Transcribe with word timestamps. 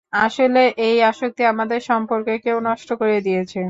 আসলে, 0.21 0.59
এই 0.81 0.97
আসক্তি 1.03 1.41
আমাদের 1.53 1.79
সম্পর্ককেও 1.89 2.57
নষ্ট 2.67 2.89
করে 3.01 3.17
দিয়েছে। 3.21 3.59